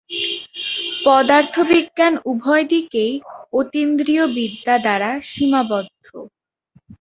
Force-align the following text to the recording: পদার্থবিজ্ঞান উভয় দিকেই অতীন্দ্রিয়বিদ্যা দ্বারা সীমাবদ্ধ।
পদার্থবিজ্ঞান 1.05 2.13
উভয় 2.31 2.65
দিকেই 2.73 3.13
অতীন্দ্রিয়বিদ্যা 3.53 4.75
দ্বারা 4.77 5.09
সীমাবদ্ধ। 5.23 6.05